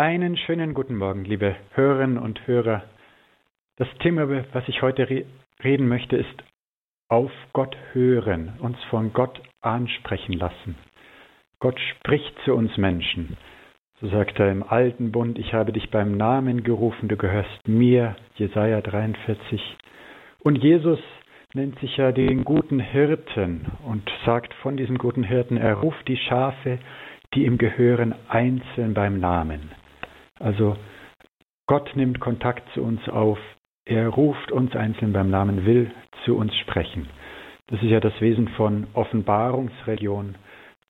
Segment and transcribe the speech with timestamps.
[0.00, 2.84] Einen schönen guten Morgen, liebe Hörerinnen und Hörer.
[3.76, 5.26] Das Thema, was ich heute re
[5.62, 6.42] reden möchte, ist
[7.10, 10.74] auf Gott hören, uns von Gott ansprechen lassen.
[11.58, 13.36] Gott spricht zu uns Menschen.
[14.00, 18.16] So sagt er im alten Bund, ich habe dich beim Namen gerufen, du gehörst mir,
[18.36, 19.60] Jesaja 43.
[20.38, 21.00] Und Jesus
[21.52, 26.16] nennt sich ja den guten Hirten und sagt von diesem guten Hirten, er ruft die
[26.16, 26.78] Schafe,
[27.34, 29.72] die ihm gehören, einzeln beim Namen.
[30.40, 30.76] Also
[31.68, 33.38] Gott nimmt Kontakt zu uns auf.
[33.84, 35.92] Er ruft uns einzeln beim Namen, will
[36.24, 37.08] zu uns sprechen.
[37.68, 40.34] Das ist ja das Wesen von Offenbarungsreligion.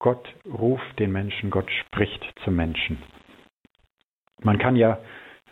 [0.00, 2.98] Gott ruft den Menschen, Gott spricht zum Menschen.
[4.42, 4.98] Man kann ja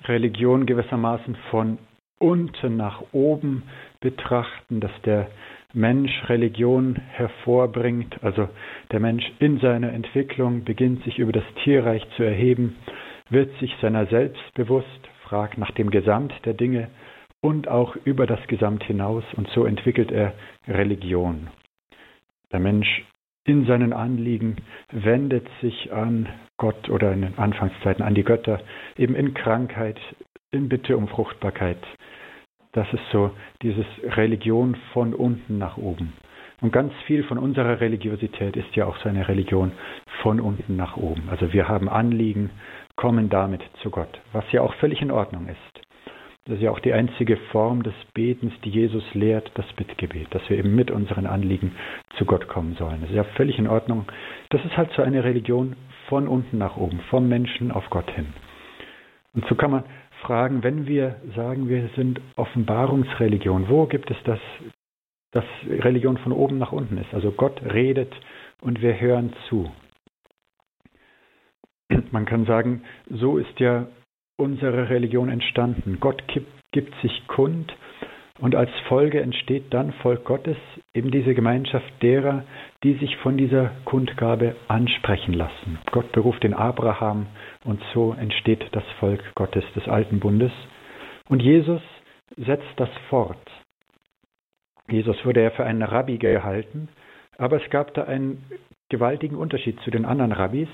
[0.05, 1.79] Religion gewissermaßen von
[2.19, 3.63] unten nach oben
[4.01, 5.29] betrachten, dass der
[5.73, 8.49] Mensch Religion hervorbringt, also
[8.91, 12.77] der Mensch in seiner Entwicklung beginnt sich über das Tierreich zu erheben,
[13.33, 14.87] wird sich seiner selbst bewusst,
[15.23, 16.89] fragt nach dem Gesamt der Dinge
[17.41, 20.35] und auch über das Gesamt hinaus und so entwickelt er
[20.69, 21.49] Religion.
[22.53, 23.05] Der Mensch
[23.45, 24.57] in seinen Anliegen
[24.93, 28.61] wendet sich an Gott oder in den Anfangszeiten an die Götter,
[28.97, 29.99] eben in Krankheit,
[30.53, 31.79] in Bitte um Fruchtbarkeit.
[32.73, 36.13] Das ist so dieses Religion von unten nach oben.
[36.63, 39.73] Und ganz viel von unserer Religiosität ist ja auch so eine Religion
[40.23, 41.29] von unten nach oben.
[41.29, 42.51] Also wir haben Anliegen,
[42.97, 45.83] kommen damit zu Gott, was ja auch völlig in Ordnung ist.
[46.45, 50.43] Das ist ja auch die einzige Form des Betens, die Jesus lehrt, das Bittgebet, dass
[50.51, 51.77] wir eben mit unseren Anliegen
[52.19, 53.01] zu Gott kommen sollen.
[53.01, 54.07] Das ist ja völlig in Ordnung.
[54.51, 55.77] Das ist halt so eine Religion
[56.09, 58.33] von unten nach oben, vom Menschen auf Gott hin.
[59.35, 59.85] Und so kann man
[60.23, 64.41] fragen, wenn wir sagen, wir sind Offenbarungsreligion, wo gibt es das,
[65.31, 67.15] dass Religion von oben nach unten ist?
[67.15, 68.13] Also Gott redet
[68.61, 69.71] und wir hören zu.
[72.11, 73.87] Man kann sagen, so ist ja
[74.37, 75.99] unsere Religion entstanden.
[76.01, 77.73] Gott gibt, gibt sich kund
[78.43, 80.57] und als Folge entsteht dann Volk Gottes,
[80.95, 82.45] eben diese Gemeinschaft derer,
[82.83, 85.79] die sich von dieser Kundgabe ansprechen lassen.
[85.93, 87.27] Gott beruft den Abraham
[87.65, 90.51] und so entsteht das Volk Gottes des alten Bundes.
[91.29, 91.81] Und Jesus
[92.37, 93.39] setzt das fort.
[94.91, 96.89] Jesus wurde ja für einen Rabbi gehalten,
[97.39, 98.45] aber es gab da einen
[98.89, 100.69] gewaltigen Unterschied zu den anderen Rabbis.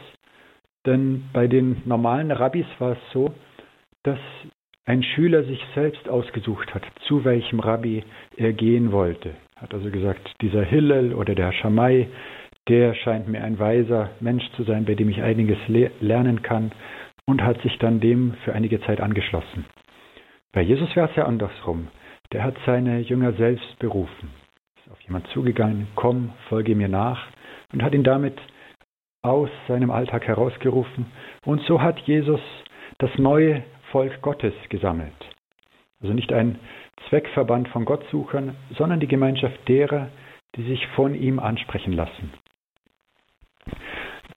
[0.88, 3.34] Denn bei den normalen Rabbis war es so,
[4.04, 4.18] dass
[4.86, 8.04] ein Schüler sich selbst ausgesucht hat, zu welchem Rabbi
[8.38, 9.34] er gehen wollte.
[9.56, 12.08] Hat also gesagt, dieser Hillel oder der Schamai,
[12.68, 16.72] der scheint mir ein weiser Mensch zu sein, bei dem ich einiges le lernen kann
[17.26, 19.66] und hat sich dann dem für einige Zeit angeschlossen.
[20.52, 21.88] Bei Jesus war es ja andersrum.
[22.32, 24.30] Der hat seine Jünger selbst berufen.
[24.78, 27.26] Ist auf jemand zugegangen, komm, folge mir nach
[27.74, 28.38] und hat ihn damit
[29.22, 31.06] aus seinem Alltag herausgerufen.
[31.44, 32.40] Und so hat Jesus
[32.98, 35.14] das neue Volk Gottes gesammelt.
[36.00, 36.58] Also nicht ein
[37.08, 40.08] Zweckverband von Gottsuchern, sondern die Gemeinschaft derer,
[40.56, 42.32] die sich von ihm ansprechen lassen.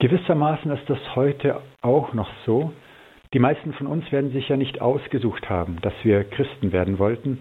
[0.00, 2.72] Gewissermaßen ist das heute auch noch so.
[3.32, 7.38] Die meisten von uns werden sich ja nicht ausgesucht haben, dass wir Christen werden wollten,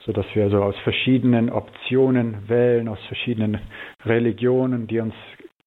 [0.00, 3.60] so dass wir so aus verschiedenen Optionen wählen, aus verschiedenen
[4.04, 5.14] Religionen, die uns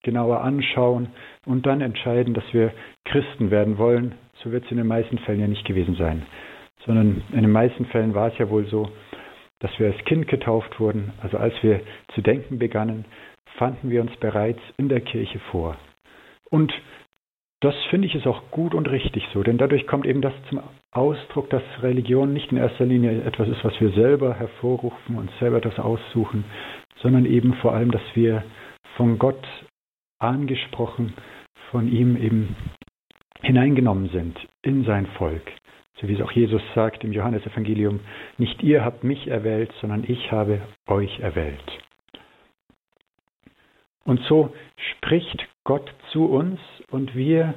[0.06, 1.08] genauer anschauen
[1.46, 2.72] und dann entscheiden, dass wir
[3.04, 6.26] Christen werden wollen, so wird es in den meisten Fällen ja nicht gewesen sein.
[6.86, 8.90] Sondern in den meisten Fällen war es ja wohl so,
[9.60, 11.12] dass wir als Kind getauft wurden.
[11.22, 11.82] Also als wir
[12.14, 13.06] zu denken begannen,
[13.58, 15.76] fanden wir uns bereits in der Kirche vor.
[16.50, 16.72] Und
[17.62, 20.62] das finde ich ist auch gut und richtig so, denn dadurch kommt eben das zum
[20.92, 25.62] Ausdruck, dass Religion nicht in erster Linie etwas ist, was wir selber hervorrufen und selber
[25.62, 26.44] das aussuchen,
[27.02, 28.44] sondern eben vor allem, dass wir
[28.98, 29.44] von Gott
[30.20, 31.14] angesprochen,
[31.72, 32.56] von ihm eben
[33.42, 35.52] hineingenommen sind in sein Volk.
[36.00, 38.00] So wie es auch Jesus sagt im Johannesevangelium,
[38.38, 41.80] nicht ihr habt mich erwählt, sondern ich habe euch erwählt.
[44.04, 46.60] Und so spricht Gott zu uns
[46.92, 47.56] und wir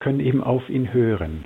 [0.00, 1.44] können eben auf ihn hören.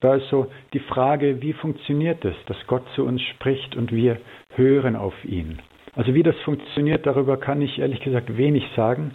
[0.00, 4.20] Da ist so die Frage, wie funktioniert es, dass Gott zu uns spricht und wir
[4.50, 5.60] hören auf ihn.
[5.94, 9.14] Also wie das funktioniert, darüber kann ich ehrlich gesagt wenig sagen.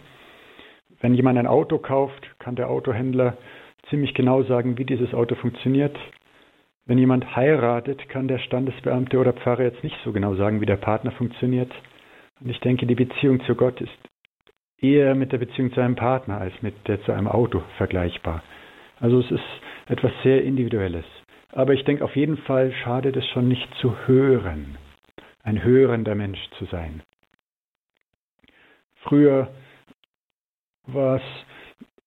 [1.02, 3.38] Wenn jemand ein Auto kauft, kann der Autohändler
[3.90, 5.98] ziemlich genau sagen, wie dieses Auto funktioniert.
[6.86, 10.78] Wenn jemand heiratet, kann der Standesbeamte oder Pfarrer jetzt nicht so genau sagen, wie der
[10.78, 11.72] Partner funktioniert.
[12.42, 13.98] Und ich denke, die Beziehung zu Gott ist
[14.82, 18.44] eher mit der Beziehung zu einem Partner als mit der zu einem Auto vergleichbar.
[19.00, 19.44] Also es ist
[19.88, 21.06] etwas sehr Individuelles.
[21.52, 24.78] Aber ich denke, auf jeden Fall schadet es schon nicht zu hören,
[25.44, 27.02] ein hörender Mensch zu sein.
[29.02, 29.50] Früher
[30.94, 31.24] war es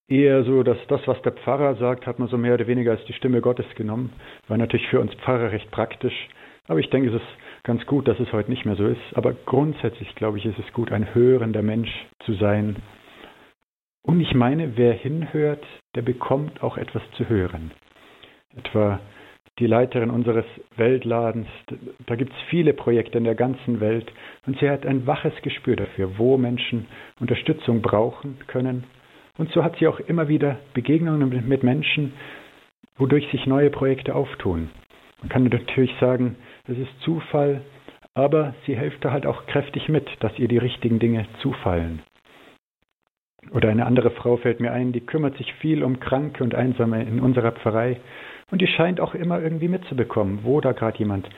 [0.08, 3.05] eher so, dass das, was der Pfarrer sagt, hat man so mehr oder weniger als
[3.06, 4.12] die Stimme Gottes genommen.
[4.49, 6.29] War natürlich für uns Pfarrer recht praktisch.
[6.69, 7.29] Aber ich denke, es ist
[7.64, 9.00] ganz gut, dass es heute nicht mehr so ist.
[9.14, 11.90] Aber grundsätzlich, glaube ich, ist es gut, ein hörender Mensch
[12.25, 12.76] zu sein.
[14.02, 15.64] Und ich meine, wer hinhört,
[15.94, 17.70] der bekommt auch etwas zu hören.
[18.56, 19.00] Etwa
[19.58, 20.46] die Leiterin unseres
[20.76, 21.46] Weltladens,
[22.06, 24.10] da gibt es viele Projekte in der ganzen Welt
[24.46, 26.87] und sie hat ein waches Gespür dafür, wo Menschen
[27.20, 28.84] Unterstützung brauchen können.
[29.37, 32.14] Und so hat sie auch immer wieder Begegnungen mit Menschen,
[32.96, 34.70] wodurch sich neue Projekte auftun.
[35.20, 37.62] Man kann natürlich sagen, das ist Zufall,
[38.14, 42.02] aber sie hilft da halt auch kräftig mit, dass ihr die richtigen Dinge zufallen.
[43.50, 47.02] Oder eine andere Frau fällt mir ein, die kümmert sich viel um Kranke und Einsame
[47.02, 47.98] in unserer Pfarrei
[48.52, 51.28] und die scheint auch immer irgendwie mitzubekommen, wo da gerade jemand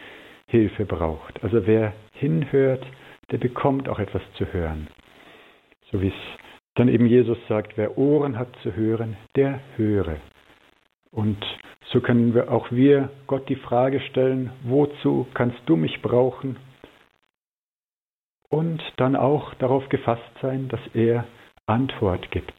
[0.49, 1.43] Hilfe braucht.
[1.44, 2.84] Also wer hinhört,
[3.31, 4.88] der bekommt auch etwas zu hören.
[5.90, 6.38] So wie es
[6.75, 10.16] dann eben Jesus sagt, wer Ohren hat zu hören, der höre.
[11.12, 11.38] Und
[11.93, 16.56] so können wir auch wir Gott die Frage stellen, wozu kannst du mich brauchen?
[18.49, 21.26] Und dann auch darauf gefasst sein, dass er
[21.67, 22.52] Antwort gibt.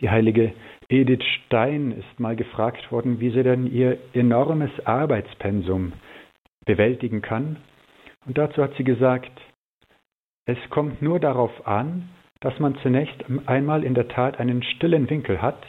[0.00, 0.54] Die heilige
[0.90, 5.92] Edith Stein ist mal gefragt worden, wie sie denn ihr enormes Arbeitspensum
[6.64, 7.56] bewältigen kann.
[8.26, 9.30] Und dazu hat sie gesagt,
[10.46, 12.08] es kommt nur darauf an,
[12.40, 15.62] dass man zunächst einmal in der Tat einen stillen Winkel hat,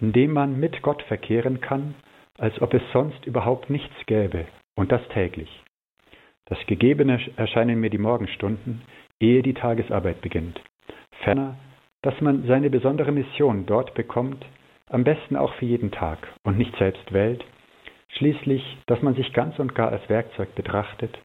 [0.00, 1.94] in dem man mit Gott verkehren kann,
[2.38, 5.62] als ob es sonst überhaupt nichts gäbe, und das täglich.
[6.46, 8.82] Das Gegebene erscheinen mir die Morgenstunden,
[9.20, 10.60] ehe die Tagesarbeit beginnt.
[11.22, 11.56] Ferner
[12.02, 14.44] dass man seine besondere Mission dort bekommt,
[14.90, 17.44] am besten auch für jeden Tag und nicht selbst wählt,
[18.16, 21.18] schließlich, dass man sich ganz und gar als Werkzeug betrachtet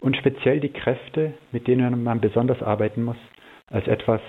[0.00, 3.18] und speziell die Kräfte, mit denen man besonders arbeiten muss,
[3.66, 4.20] als etwas,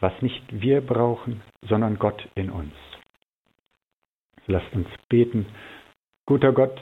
[0.00, 2.74] was nicht wir brauchen, sondern Gott in uns.
[4.46, 5.46] Lasst uns beten.
[6.26, 6.80] Guter Gott,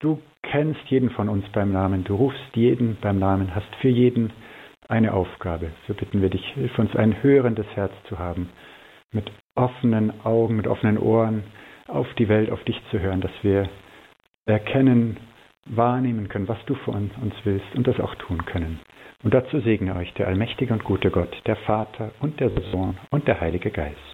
[0.00, 4.32] du kennst jeden von uns beim Namen, du rufst jeden beim Namen, hast für jeden
[4.88, 5.72] eine Aufgabe.
[5.86, 8.50] So bitten wir dich, hilf uns ein hörendes Herz zu haben,
[9.12, 11.44] mit offenen Augen, mit offenen Ohren
[11.88, 13.68] auf die Welt, auf dich zu hören, dass wir
[14.46, 15.18] erkennen,
[15.66, 18.80] wahrnehmen können, was du von uns willst und das auch tun können.
[19.22, 23.26] Und dazu segne euch der allmächtige und gute Gott, der Vater und der Sohn und
[23.26, 24.13] der Heilige Geist.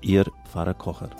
[0.00, 1.10] Ihr Pfarrer Kocher.